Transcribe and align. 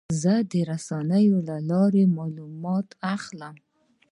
زه 0.21 0.33
د 0.51 0.53
رسنیو 0.71 1.37
له 1.49 1.57
لارې 1.69 2.03
معلومات 2.17 2.87
اخلم. 3.15 3.55